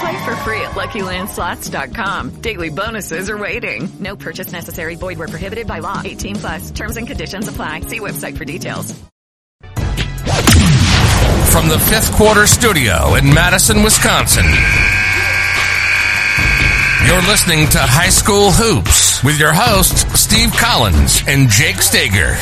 [0.00, 2.40] Play for free at LuckyLandSlots.com.
[2.40, 3.88] Daily bonuses are waiting.
[4.00, 4.96] No purchase necessary.
[4.96, 6.00] Void where prohibited by law.
[6.04, 6.70] 18 plus.
[6.70, 7.80] Terms and conditions apply.
[7.80, 8.92] See website for details.
[11.52, 14.44] From the fifth quarter studio in Madison, Wisconsin.
[17.06, 22.34] You're listening to High School Hoops with your hosts, Steve Collins and Jake Stager.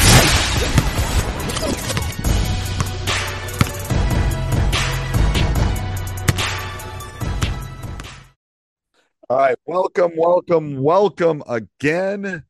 [9.33, 12.45] All right, welcome, welcome, welcome again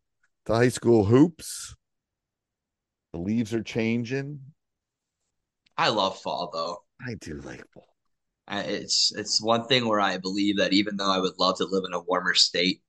[0.47, 1.77] to High School Hoops.
[3.13, 4.41] The leaves are changing.
[5.79, 6.83] I love fall though.
[7.07, 7.87] I do like fall.
[8.49, 11.67] I- It's it's one thing where I believe that even though I would love to
[11.67, 12.83] live in a warmer state,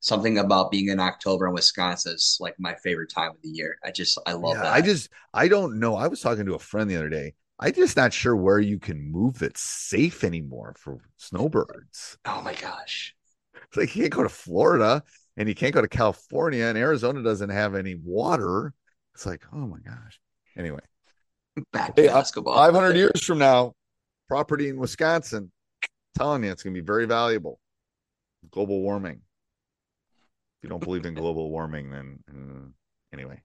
[0.00, 3.78] something about being in October in Wisconsin is like my favorite time of the year.
[3.84, 4.74] I just I love Yeah, that.
[4.74, 5.94] I just I don't know.
[5.94, 7.34] I was talking to a friend the other day.
[7.60, 12.18] I just not sure where you can move that's safe anymore for snowbirds.
[12.24, 13.14] oh my gosh.
[13.70, 15.02] It's like you can't go to Florida
[15.36, 18.74] and you can't go to California and Arizona doesn't have any water.
[19.14, 20.20] It's like, oh my gosh.
[20.56, 20.80] Anyway,
[21.72, 22.54] Back to Hey, basketball.
[22.54, 23.74] 500 years from now,
[24.28, 25.50] property in Wisconsin,
[26.16, 27.60] telling you it's going to be very valuable.
[28.50, 29.20] Global warming.
[30.58, 32.70] If you don't believe in global warming, then mm,
[33.12, 33.40] anyway,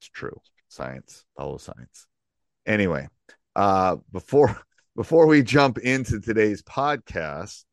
[0.00, 0.38] it's true.
[0.68, 2.06] Science, follow science.
[2.66, 3.08] Anyway,
[3.54, 4.58] uh, before
[4.96, 7.64] before we jump into today's podcast,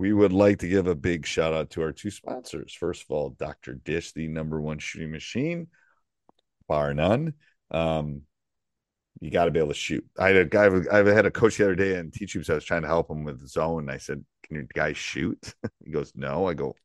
[0.00, 2.72] we would like to give a big shout out to our two sponsors.
[2.72, 3.74] First of all, Dr.
[3.74, 5.66] Dish, the number one shooting machine,
[6.66, 7.34] bar none.
[7.70, 8.22] Um,
[9.20, 10.02] you got to be able to shoot.
[10.18, 12.48] I had a guy, I had a coach the other day in teach hoops.
[12.48, 13.90] I was trying to help him with zone.
[13.90, 16.76] I said, "Can your guy shoot?" he goes, "No." I go,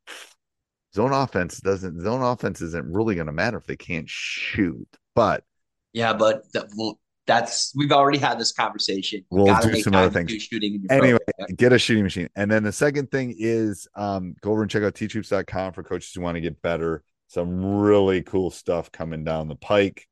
[0.93, 2.01] "Zone offense doesn't.
[2.01, 5.45] Zone offense isn't really going to matter if they can't shoot." But
[5.93, 9.25] yeah, but that, well, that's we've already had this conversation.
[9.29, 10.31] We'll do make some other things.
[10.43, 11.55] shooting anyway, program.
[11.55, 12.29] get a shooting machine.
[12.35, 16.11] And then the second thing is um, go over and check out teachhoops.com for coaches
[16.13, 17.03] who want to get better.
[17.27, 20.07] Some really cool stuff coming down the pike.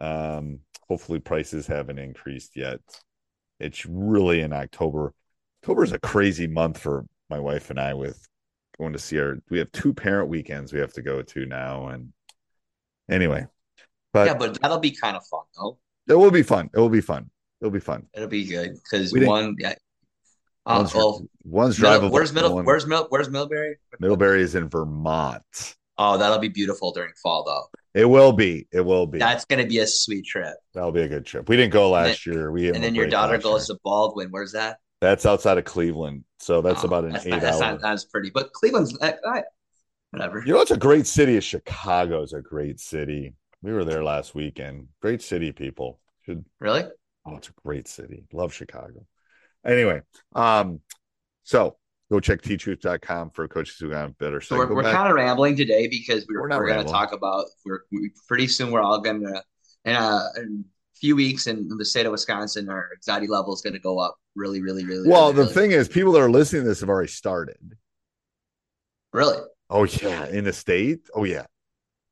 [0.00, 2.80] Um, hopefully prices haven't increased yet.
[3.58, 5.12] It's really in October.
[5.62, 8.26] October is a crazy month for my wife and I with
[8.78, 11.88] going to see our we have two parent weekends we have to go to now.
[11.88, 12.12] And
[13.08, 13.46] anyway,
[14.12, 15.78] but yeah, but that'll be kind of fun though.
[16.08, 16.70] It will be fun.
[16.74, 17.30] It will be fun.
[17.60, 18.06] It'll be fun.
[18.14, 19.74] It'll be good because one, yeah.
[20.64, 22.10] Uh, One's, well, one's drivable.
[22.12, 22.54] where's middle?
[22.54, 23.06] one- Where's middle?
[23.08, 23.74] Where's Millbury?
[23.98, 25.74] Middlebury is in Vermont.
[25.98, 28.00] Oh, that'll be beautiful during fall though.
[28.00, 28.68] It will be.
[28.72, 29.18] It will be.
[29.18, 30.54] That's gonna be a sweet trip.
[30.72, 31.48] That'll be a good trip.
[31.48, 32.50] We didn't go last year.
[32.52, 34.28] We And then your daughter goes to Baldwin.
[34.30, 34.78] Where's that?
[35.00, 37.72] That's outside of Cleveland, so that's Oh, about an that's eight not, that's hour.
[37.72, 38.30] not that's pretty.
[38.30, 39.42] But Cleveland's eh, eh,
[40.10, 40.44] whatever.
[40.46, 41.36] You know, it's a great city.
[41.36, 43.34] Is Chicago is a great city.
[43.62, 44.88] We were there last weekend.
[45.00, 46.00] Great city, people.
[46.22, 46.84] Should Really?
[47.26, 48.24] oh, it's a great city.
[48.32, 49.06] Love Chicago.
[49.64, 50.02] Anyway,
[50.34, 50.80] um,
[51.44, 51.76] so
[52.10, 54.40] go check teachhoops.com for coaches who got better.
[54.40, 57.12] So we're, we're kind of rambling today because we're We're we're, not going to talk
[57.12, 59.42] about we're we, pretty soon we're all going to
[59.84, 63.62] in a, in a few weeks in the state of Wisconsin our anxiety level is
[63.62, 65.08] going to go up really really really.
[65.08, 65.54] well, really, the really.
[65.54, 67.76] thing is, people that are listening to this have already started.
[69.12, 69.38] really
[69.70, 71.08] Oh yeah, in the state.
[71.14, 71.46] Oh yeah.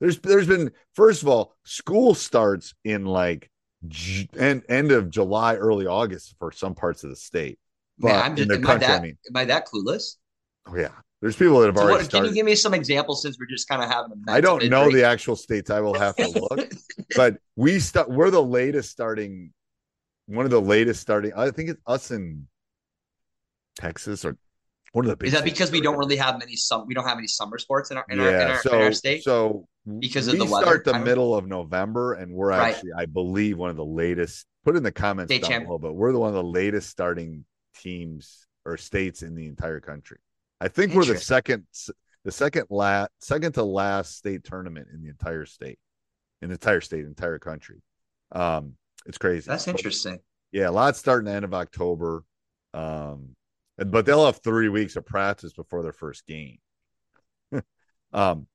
[0.00, 3.50] There's there's been first of all, school starts in like
[3.88, 7.58] J- end end of July, early August for some parts of the state.
[7.98, 9.66] But man, I'm in just the am I country, that I mean, am I that
[9.68, 10.16] clueless?
[10.66, 13.22] oh yeah, There's people that have So already what, can you give me some examples
[13.22, 14.94] since we're just kind of having a I don't know break?
[14.94, 15.70] the actual states.
[15.70, 16.70] I will have to look.
[17.16, 18.10] but we start.
[18.10, 19.52] We're the latest starting.
[20.26, 21.32] One of the latest starting.
[21.36, 22.46] I think it's us in
[23.76, 24.36] Texas or
[24.92, 25.28] one of the big.
[25.28, 27.90] Is that because we don't really have many some we don't have any summer sports
[27.90, 28.24] in our in, yeah.
[28.24, 29.22] our, in, our, so in our state?
[29.22, 29.66] so
[29.98, 32.74] Because of we the weather, start the middle of November, and we're Right.
[32.74, 34.46] actually, I believe, one of the latest.
[34.64, 35.64] Put in the comments State down champ.
[35.66, 37.44] below, but we're the one of the latest starting
[37.78, 40.18] teams or states in the entire country.
[40.60, 41.66] I think we're the second,
[42.24, 45.78] the second last, second to last state tournament in the entire state,
[46.42, 47.80] in the entire state, entire country.
[48.32, 48.74] Um,
[49.06, 49.46] it's crazy.
[49.48, 50.18] That's But, interesting.
[50.52, 52.22] yeah, a lot starting the end of October.
[52.74, 53.09] Um,
[53.86, 56.58] but they'll have three weeks of practice before their first game.
[58.12, 58.46] um,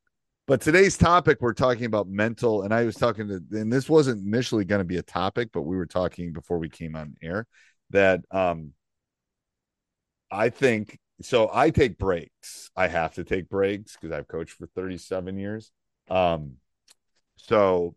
[0.47, 4.25] but today's topic, we're talking about mental, and I was talking to, and this wasn't
[4.25, 7.47] initially going to be a topic, but we were talking before we came on air
[7.89, 8.73] that um,
[10.29, 11.49] I think so.
[11.51, 12.69] I take breaks.
[12.75, 15.71] I have to take breaks because I've coached for 37 years.
[16.09, 16.57] Um,
[17.37, 17.95] so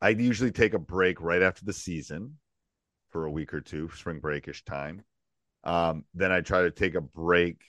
[0.00, 2.38] I usually take a break right after the season
[3.10, 5.02] for a week or two, spring breakish time.
[5.66, 7.60] Um, then I try to take a break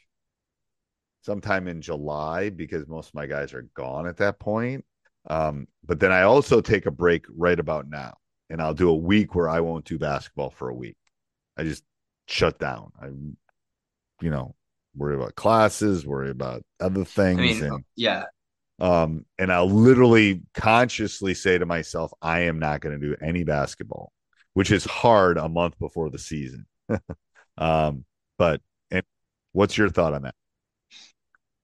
[1.23, 4.85] sometime in July because most of my guys are gone at that point.
[5.29, 8.13] Um, but then I also take a break right about now,
[8.49, 10.95] and I'll do a week where I won't do basketball for a week.
[11.57, 11.83] I just
[12.27, 12.91] shut down.
[13.01, 13.07] I,
[14.21, 14.55] you know,
[14.95, 18.23] worry about classes, worry about other I things, mean, and yeah.
[18.79, 23.43] um, and I'll literally consciously say to myself, I am not going to do any
[23.43, 24.13] basketball,
[24.53, 26.67] which is hard a month before the season.
[27.57, 28.05] um,
[28.37, 28.61] but
[29.57, 30.35] what's your thought on that?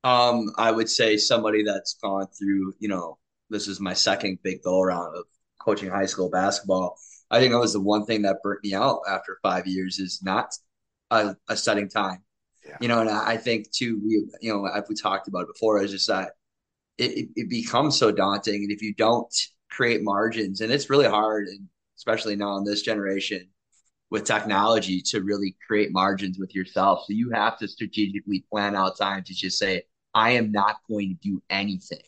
[0.03, 3.19] Um, I would say somebody that's gone through, you know,
[3.49, 5.25] this is my second big go around of
[5.61, 6.97] coaching high school basketball.
[7.29, 10.21] I think that was the one thing that burnt me out after five years is
[10.23, 10.53] not
[11.11, 12.23] a, a setting time.
[12.67, 12.77] Yeah.
[12.81, 15.53] You know, and I I think too, we, you know, if we talked about it
[15.53, 16.31] before, is just that
[16.97, 18.63] it, it, it becomes so daunting.
[18.63, 19.33] And if you don't
[19.69, 21.67] create margins, and it's really hard, and
[21.97, 23.49] especially now in this generation
[24.13, 27.05] with technology to really create margins with yourself.
[27.07, 29.83] So you have to strategically plan out time to just say,
[30.13, 32.03] I am not going to do anything.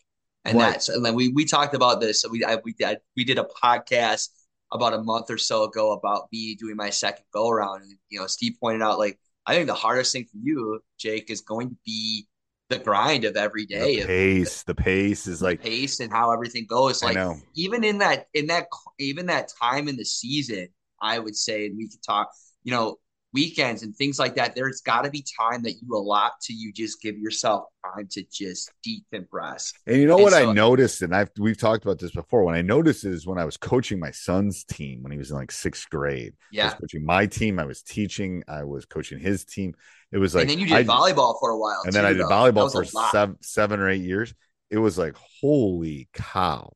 [0.45, 0.73] And Right.
[0.73, 2.21] that's and then we we talked about this.
[2.21, 4.29] So we I, we did we did a podcast
[4.71, 7.81] about a month or so ago about me doing my second go around.
[7.81, 11.31] And you know, Steve pointed out like I think the hardest thing for you, Jake,
[11.31, 12.27] is going to be
[12.69, 16.31] the grind of every day the of pace, the pace is like pace and how
[16.31, 17.01] everything goes.
[17.03, 17.39] I Like know.
[17.55, 18.67] even in that in that
[18.99, 20.67] even that time in the season,
[21.05, 22.29] I would say, and we could talk,
[22.63, 22.97] you know,
[23.33, 24.55] weekends and things like that.
[24.55, 28.23] There's got to be time that you allot to you just give yourself time to
[28.31, 29.73] just decompress.
[29.85, 32.45] And you know And what I noticed, and I've we've talked about this before.
[32.45, 35.35] When I noticed is when I was coaching my son's team when he was in
[35.37, 36.33] like sixth grade.
[36.39, 36.65] I Yeah.
[36.65, 37.59] was coaching my team.
[37.59, 38.41] I was teaching.
[38.47, 39.73] I was coaching his team.
[40.13, 41.81] It was like and then you did I- volleyball for a while.
[41.85, 42.29] and then I did though.
[42.29, 44.33] Volleyball for seven, seven or eight years.
[44.69, 46.71] It was like, holy cow.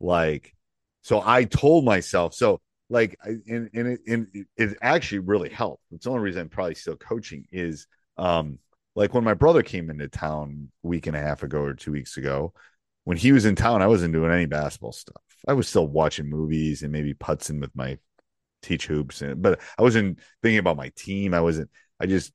[0.00, 0.54] Like,
[1.02, 2.60] so I told myself, so
[2.90, 4.26] like, and, and, it, and
[4.56, 5.82] it actually really helped.
[5.92, 7.86] It's the only reason I'm probably still coaching is,
[8.18, 8.58] um,
[8.96, 11.92] like when my brother came into town a week and a half ago or two
[11.92, 12.52] weeks ago,
[13.04, 15.22] when he was in town, I wasn't doing any basketball stuff.
[15.48, 17.98] I was still watching movies and maybe putzing with my
[18.62, 21.32] teach hoops, and but I wasn't thinking about my team.
[21.32, 21.70] I wasn't.
[21.98, 22.32] I just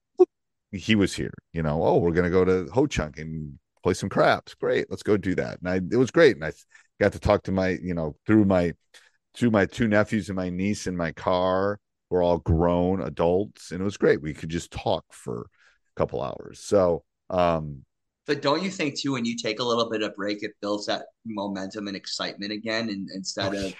[0.71, 1.33] he was here.
[1.53, 4.55] You know, oh, we're gonna go to Ho Chunk and play some craps.
[4.55, 5.59] Great, let's go do that.
[5.59, 6.51] And I it was great, and I
[6.99, 8.73] got to talk to my you know through my
[9.35, 11.79] to my two nephews and my niece in my car.
[12.09, 14.21] We're all grown adults, and it was great.
[14.21, 16.59] We could just talk for a couple hours.
[16.59, 17.83] So um
[18.27, 20.87] But don't you think too, when you take a little bit of break, it builds
[20.87, 23.75] that momentum and excitement again, and instead Oh, of yeah.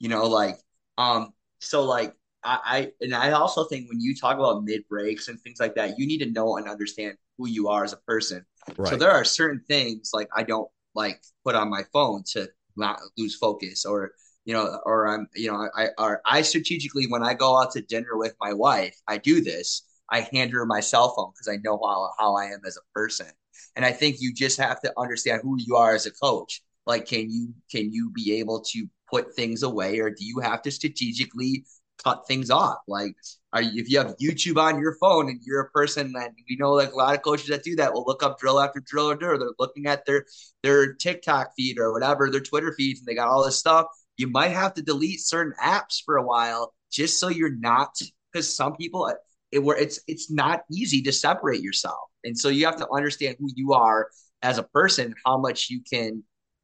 [0.00, 0.58] you know, like
[0.98, 2.14] um, so like
[2.44, 5.74] I, I and I also think when you talk about mid breaks and things like
[5.76, 8.46] that, you need to know and understand who you are as a person.
[8.82, 13.00] So there are certain things like I don't like put on my phone to not
[13.18, 14.12] lose focus or
[14.50, 18.16] you know or I'm you know I I strategically when I go out to dinner
[18.16, 21.78] with my wife I do this I hand her my cell phone because I know
[21.84, 23.28] how how I am as a person
[23.76, 27.06] and I think you just have to understand who you are as a coach like
[27.06, 30.72] can you can you be able to put things away or do you have to
[30.72, 31.64] strategically
[32.02, 33.14] cut things off like
[33.52, 36.56] are you, if you have YouTube on your phone and you're a person that we
[36.56, 39.10] know like a lot of coaches that do that will look up drill after drill
[39.10, 39.38] or drill.
[39.38, 40.24] They're looking at their
[40.62, 43.86] their TikTok feed or whatever, their Twitter feeds, and they got all this stuff.
[44.20, 47.98] You might have to delete certain apps for a while just so you're not
[48.30, 49.14] because some people uh,
[49.50, 52.10] it where it's it's not easy to separate yourself.
[52.22, 54.08] And so you have to understand who you are
[54.42, 56.22] as a person, how much you can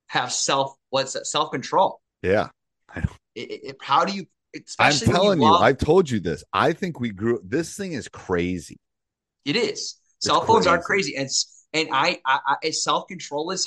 [0.09, 2.03] have self what's that self control.
[2.23, 2.49] yeah.
[3.35, 4.27] It, it, how do you
[4.79, 6.45] I'm telling you, love- I've told you this.
[6.53, 8.77] I think we grew this thing is crazy.
[9.47, 9.97] It is.
[10.19, 11.29] Cell phones are crazy, and
[11.73, 13.67] and I, I, I self control is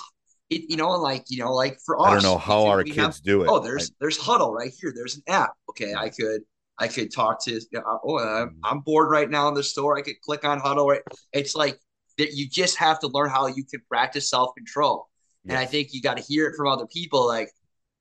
[0.49, 2.97] it, you know, like you know, like for us, I don't know how our kids
[2.97, 3.47] have- do it.
[3.49, 4.91] Oh, there's I- there's Hudl right here.
[4.95, 5.53] There's an app.
[5.69, 6.41] Okay, I could
[6.77, 7.59] I could talk to.
[8.03, 8.55] Oh, I'm, Mm.
[8.63, 9.97] I'm bored right now in the store.
[9.97, 10.87] I could click on Hudl.
[10.89, 11.01] Right,
[11.33, 11.77] it's like
[12.17, 12.33] that.
[12.33, 15.07] You just have to learn how you can practice self control,
[15.47, 17.27] and I think you got to hear it from other people.
[17.27, 17.51] Like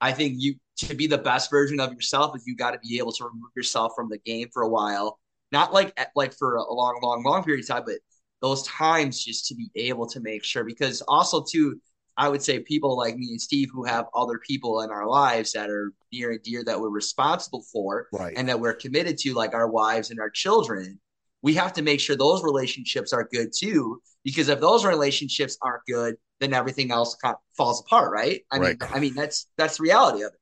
[0.00, 2.99] I think you to be the best version of yourself is you got to be
[2.99, 5.19] able to remove yourself from the game for a while.
[5.50, 7.97] Not like like for a long, long, long period of time, but
[8.40, 10.62] those times just to be able to make sure.
[10.62, 11.81] Because also too,
[12.18, 15.52] I would say people like me and Steve who have other people in our lives
[15.52, 18.34] that are near and dear that we're responsible for Right.
[18.37, 21.00] and that we're committed to, like our wives and our children.
[21.42, 25.84] We have to make sure those relationships are good too, because if those relationships aren't
[25.87, 28.44] good, then everything else kind of falls apart, right?
[28.50, 28.80] I Right.
[28.80, 30.32] mean, I mean that's that's the reality of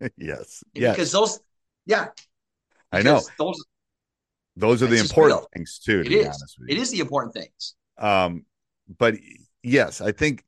[0.00, 0.12] it.
[0.16, 0.62] yes.
[0.74, 0.94] Yes.
[0.96, 1.40] Because those,
[1.86, 2.06] yeah,
[2.92, 3.20] I know.
[3.36, 3.62] Those,
[4.56, 5.48] Those are the important real.
[5.52, 6.26] things too, to it be is.
[6.26, 6.76] honest with you.
[6.76, 7.74] It is the important things.
[7.98, 8.46] Um,
[8.98, 9.16] but
[9.62, 10.44] yes, I think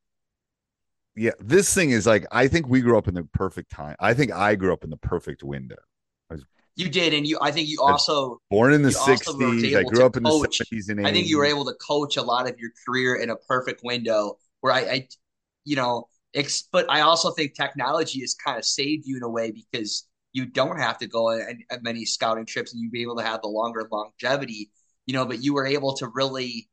[1.19, 3.97] yeah, this thing is like I think we grew up in the perfect time.
[4.01, 5.77] I think I grew up in the perfect window.
[6.31, 6.45] Was,
[6.77, 7.39] You did, and you.
[7.41, 8.41] I think you also.
[8.51, 9.75] Born in the sixties.
[9.75, 11.11] I grew up in the seventies and eighties.
[11.11, 13.83] I think you were able to coach a lot of your career in a perfect
[13.83, 14.39] window.
[14.61, 15.09] Where I, I
[15.65, 19.29] you know, ex- but I also think technology has kind of saved you in a
[19.29, 22.93] way because you don't have to go on on uh, many scouting trips, and you'd
[22.93, 24.71] be able to have the longer longevity.
[25.07, 26.69] You know, but you were able to really.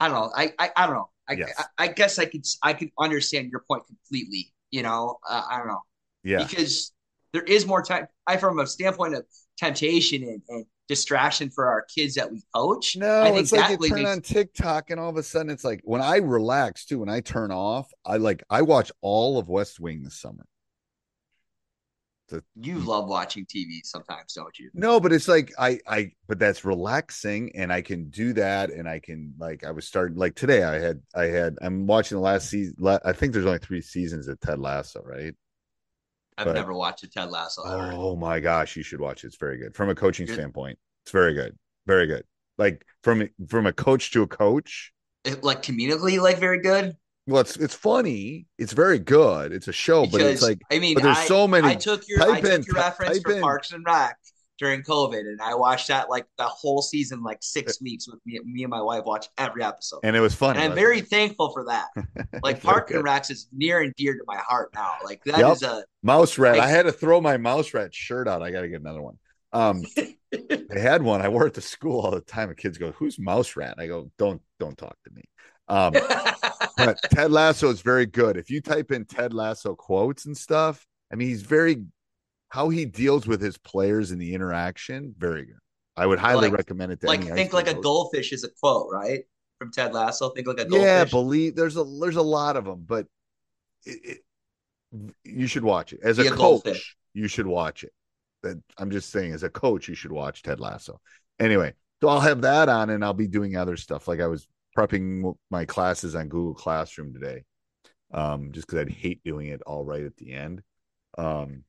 [0.00, 0.32] I don't know.
[0.34, 1.10] I I, I don't know.
[1.28, 1.52] I, Yes.
[1.78, 4.52] I I guess I could I could understand your point completely.
[4.70, 5.80] You know, uh, I don't know
[6.24, 6.44] Yeah.
[6.44, 6.92] because
[7.32, 8.06] there is more time.
[8.26, 9.24] I, from a standpoint of
[9.58, 12.96] temptation and, and distraction for our kids that we coach.
[12.96, 15.50] No, I think it's like you turn makes- on TikTok and all of a sudden
[15.50, 19.38] it's like when I relax too, when I turn off, I like I watch all
[19.38, 20.46] of West Wing this summer.
[22.56, 24.70] You love watching TV sometimes, don't you?
[24.74, 28.88] No, but it's like I I but that's relaxing and I can do that and
[28.88, 32.22] I can like I was starting like today I had I had I'm watching the
[32.22, 35.34] last season I think there's only 3 seasons of Ted Lasso, right?
[36.36, 37.62] I've But- never watched a Ted Lasso.
[37.64, 37.92] ever.
[37.92, 39.28] Oh my gosh, you should watch it.
[39.28, 39.74] It's very good.
[39.74, 40.34] From a coaching Good.
[40.34, 40.78] standpoint.
[41.04, 41.56] It's very good.
[41.86, 42.24] Very good.
[42.58, 44.92] Like from from a coach to a coach.
[45.24, 46.96] It, like comedically, like very good.
[47.28, 48.46] Well, it's it's funny.
[48.56, 49.52] It's very good.
[49.52, 51.68] It's a show, but it's like I mean, there's I, so many.
[51.68, 53.42] I took your I took in- your reference for in.
[53.42, 54.16] Parks and Rec
[54.58, 58.40] during COVID, and I watched that like the whole season, like six weeks with me.
[58.46, 60.58] Me and my wife watched every episode, and it was funny.
[60.60, 61.08] and I'm very it?
[61.08, 61.88] thankful for that.
[62.42, 64.92] Like Very Park and Recs is near and dear to my heart now.
[65.04, 65.52] Like that Yep.
[65.52, 66.56] is a Mouse rat.
[66.56, 68.42] Like- I had to throw my mouse rat shirt out.
[68.42, 69.18] I got to get another one.
[69.52, 69.84] Um,
[70.32, 71.20] I had one.
[71.20, 72.48] I wore it to school all the time.
[72.48, 75.22] And kids go, "Who's mouse rat?" I go, "Don't don't talk to me."
[75.68, 75.92] Um,
[76.76, 78.36] but Ted Lasso is very good.
[78.36, 81.84] If you type in Ted Lasso quotes and stuff, I mean, he's very
[82.50, 85.14] how he deals with his players in the interaction.
[85.18, 85.58] Very good.
[85.96, 87.00] I would highly Like- recommend it.
[87.00, 89.24] To like think like a goldfish is a quote, right?
[89.58, 90.30] From Ted Lasso.
[90.30, 90.82] Think like a goldfish.
[90.86, 93.06] Yeah, believe there's a there's a lot of them, but
[93.84, 94.20] it,
[94.92, 96.96] it, you should watch it as a Be a coach.
[97.14, 97.92] You should watch it.
[98.44, 101.00] That I'm just saying, as a coach, you should watch Ted Lasso.
[101.40, 104.06] Anyway, so I'll have that on, and I'll be doing other stuff.
[104.06, 104.46] Like I was
[104.78, 107.42] prepping my classes on Google Classroom today,
[108.12, 110.62] um, just because I'd hate doing it all right at the end.
[111.16, 111.64] Um,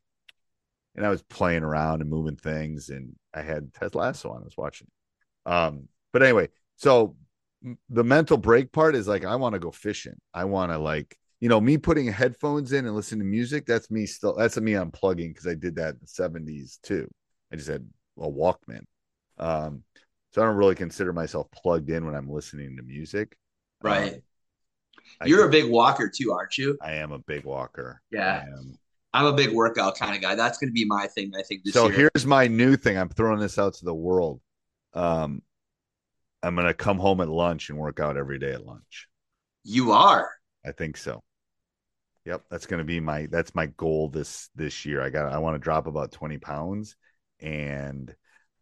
[0.96, 4.42] and I was playing around and moving things, and I had Ted Lasso on.
[4.42, 4.88] I was watching.
[5.46, 7.16] Um, but anyway, so
[7.90, 10.20] the mental break part is like I want to go fishing.
[10.34, 13.66] I want to like you know me putting headphones in and listening to music.
[13.66, 14.36] That's me still.
[14.36, 17.10] That's me unplugging because I did that in the seventies too.
[17.52, 17.88] I just had
[18.20, 18.84] a Walkman.
[19.38, 19.84] Um,
[20.32, 23.38] so I don't really consider myself plugged in when I'm listening to music.
[23.82, 24.22] Right.
[25.22, 26.78] Um, You're a big walker too, aren't you?
[26.82, 28.02] I am a big walker.
[28.12, 28.46] Yeah.
[29.12, 30.36] I'm a big workout kind of guy.
[30.36, 31.32] That's going to be my thing.
[31.38, 32.10] I think this so year.
[32.14, 32.98] here's my new thing.
[32.98, 34.40] I'm throwing this out to the world.
[34.94, 35.42] Um,
[36.42, 39.08] I'm gonna come home at lunch and work out every day at lunch.
[39.64, 40.30] you are.
[40.66, 41.22] I think so.
[42.26, 45.02] Yep, that's gonna be my that's my goal this this year.
[45.02, 46.96] I got I want to drop about 20 pounds
[47.40, 48.14] and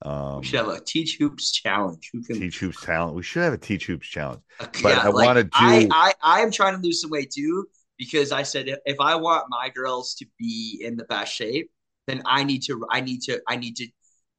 [0.03, 2.09] um We should have a teach hoops challenge.
[2.13, 2.39] Who can?
[2.39, 3.15] teach hoops talent.
[3.15, 4.41] We should have a teach hoops challenge.
[4.59, 7.67] Uh, but I wanna do- I, I I am trying to lose some weight too
[7.97, 11.71] because I said if, if I want my girls to be in the best shape,
[12.05, 13.87] then I need to I need to I need to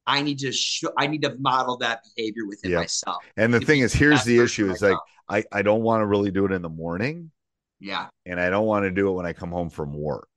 [0.07, 2.79] I need to show I need to model that behavior within Yeah.
[2.79, 3.23] myself.
[3.37, 4.97] And the thing is, here's the issue: is like.
[5.31, 7.29] I I don't want to really do it in the morning,
[7.79, 10.27] yeah, and I don't want to do it when I come home from work.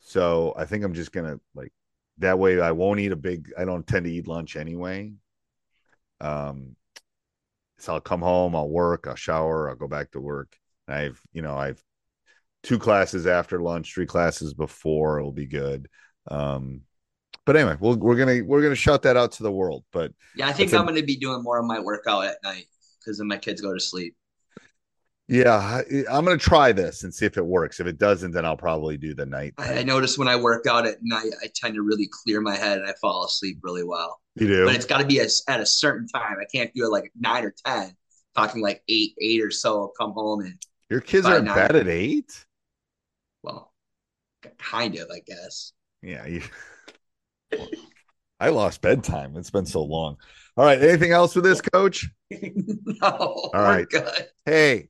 [0.00, 1.72] So I think I'm just gonna like
[2.18, 2.60] that way.
[2.60, 3.52] I won't eat a big.
[3.58, 5.12] I don't tend to eat lunch anyway.
[6.20, 6.76] Um,
[7.78, 10.56] so I'll come home, I'll work, I'll shower, I'll go back to work.
[10.88, 11.82] I've you know I've
[12.62, 15.18] two classes after lunch, three classes before.
[15.18, 15.88] It'll be good.
[16.30, 16.82] Um,
[17.46, 19.84] but anyway, we'll, we're gonna we're gonna shout that out to the world.
[19.92, 20.48] But yeah.
[20.48, 22.66] I think a- I'm going to be doing more of my workout at night
[23.00, 24.16] because then my kids go to sleep.
[25.28, 27.80] Yeah, I, I'm going to try this and see if it works.
[27.80, 29.52] If it doesn't, then I'll probably do the night.
[29.58, 32.56] I, I notice when I work out at night, I tend to really clear my
[32.56, 34.22] head and I fall asleep really well.
[34.36, 34.64] You do?
[34.64, 36.36] But it's got to be a, at a certain time.
[36.40, 37.94] I can't do it like nine or ten.
[38.34, 39.80] Talking like eight, eight or so.
[39.80, 40.58] I'll come home and
[40.88, 42.46] Your kids are in bed at eight?
[43.42, 43.72] well,
[44.58, 45.72] kind of, I guess.
[46.02, 46.26] Yeah.
[46.26, 46.42] You...
[48.40, 49.36] I lost bedtime.
[49.36, 50.16] It's been so long.
[50.56, 50.80] All right.
[50.80, 52.08] Anything else with this, coach?
[52.30, 53.86] no, All right.
[54.46, 54.88] Hey,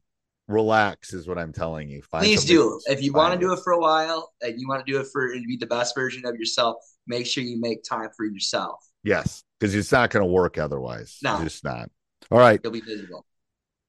[0.49, 2.03] relax is what I'm telling you.
[2.03, 2.81] Find Please do.
[2.87, 5.07] If you want to do it for a while and you want to do it
[5.13, 6.77] for and be the best version of yourself,
[7.07, 8.85] make sure you make time for yourself.
[9.05, 11.19] Yes, because it's not going to work otherwise.
[11.23, 11.35] No.
[11.35, 11.91] It's just not.
[12.31, 12.61] All right.
[12.63, 13.25] You'll be miserable.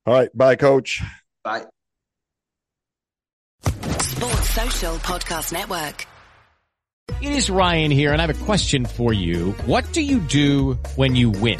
[0.06, 0.30] All right.
[0.38, 1.01] Bye, coach.
[1.44, 1.66] Bye.
[3.63, 6.06] Sports Social Podcast Network.
[7.22, 9.51] It is Ryan here, and I have a question for you.
[9.66, 11.60] What do you do when you win?